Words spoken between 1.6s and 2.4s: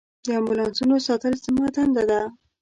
دنده ده.